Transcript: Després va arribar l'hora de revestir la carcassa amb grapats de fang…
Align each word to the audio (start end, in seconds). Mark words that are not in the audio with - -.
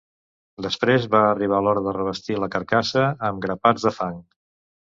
Després 0.65 1.05
va 1.15 1.21
arribar 1.25 1.59
l'hora 1.67 1.83
de 1.89 1.93
revestir 1.99 2.39
la 2.45 2.51
carcassa 2.57 3.07
amb 3.31 3.47
grapats 3.47 3.89
de 3.89 3.97
fang… 4.01 4.21